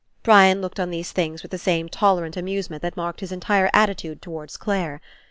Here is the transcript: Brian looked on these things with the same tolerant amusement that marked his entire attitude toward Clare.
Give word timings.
Brian 0.23 0.61
looked 0.63 0.79
on 0.79 0.89
these 0.89 1.11
things 1.11 1.43
with 1.43 1.51
the 1.51 1.59
same 1.59 1.87
tolerant 1.87 2.35
amusement 2.35 2.81
that 2.81 2.97
marked 2.97 3.19
his 3.19 3.31
entire 3.31 3.69
attitude 3.71 4.19
toward 4.19 4.51
Clare. 4.53 4.99